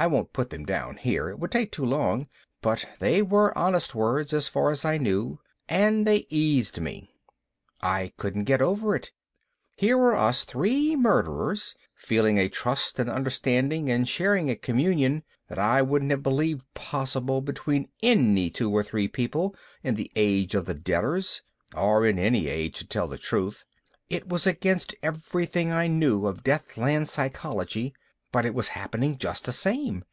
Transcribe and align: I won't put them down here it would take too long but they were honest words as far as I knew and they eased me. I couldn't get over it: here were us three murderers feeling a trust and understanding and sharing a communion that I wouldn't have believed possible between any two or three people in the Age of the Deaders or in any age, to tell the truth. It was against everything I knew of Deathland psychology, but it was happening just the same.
I 0.00 0.06
won't 0.06 0.32
put 0.32 0.50
them 0.50 0.64
down 0.64 0.98
here 0.98 1.28
it 1.28 1.40
would 1.40 1.50
take 1.50 1.72
too 1.72 1.84
long 1.84 2.28
but 2.62 2.84
they 3.00 3.20
were 3.20 3.52
honest 3.58 3.96
words 3.96 4.32
as 4.32 4.46
far 4.46 4.70
as 4.70 4.84
I 4.84 4.96
knew 4.96 5.40
and 5.68 6.06
they 6.06 6.24
eased 6.30 6.80
me. 6.80 7.10
I 7.82 8.12
couldn't 8.16 8.44
get 8.44 8.62
over 8.62 8.94
it: 8.94 9.10
here 9.74 9.98
were 9.98 10.14
us 10.14 10.44
three 10.44 10.94
murderers 10.94 11.74
feeling 11.96 12.38
a 12.38 12.48
trust 12.48 13.00
and 13.00 13.10
understanding 13.10 13.90
and 13.90 14.08
sharing 14.08 14.48
a 14.48 14.54
communion 14.54 15.24
that 15.48 15.58
I 15.58 15.82
wouldn't 15.82 16.12
have 16.12 16.22
believed 16.22 16.72
possible 16.74 17.40
between 17.40 17.88
any 18.00 18.50
two 18.50 18.70
or 18.70 18.84
three 18.84 19.08
people 19.08 19.56
in 19.82 19.96
the 19.96 20.12
Age 20.14 20.54
of 20.54 20.66
the 20.66 20.76
Deaders 20.76 21.40
or 21.74 22.06
in 22.06 22.20
any 22.20 22.46
age, 22.46 22.78
to 22.78 22.86
tell 22.86 23.08
the 23.08 23.18
truth. 23.18 23.64
It 24.08 24.28
was 24.28 24.46
against 24.46 24.94
everything 25.02 25.72
I 25.72 25.88
knew 25.88 26.24
of 26.26 26.44
Deathland 26.44 27.08
psychology, 27.08 27.96
but 28.30 28.44
it 28.44 28.52
was 28.54 28.68
happening 28.68 29.16
just 29.16 29.46
the 29.46 29.52
same. 29.52 30.04